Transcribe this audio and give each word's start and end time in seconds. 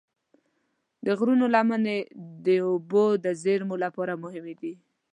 د 1.05 1.07
غرونو 1.17 1.45
لمنې 1.55 1.97
د 2.45 2.47
اوبو 2.69 3.05
د 3.25 3.27
زیرمو 3.43 3.75
لپاره 3.85 4.21
مهمې 4.23 4.53
دي. 4.61 4.73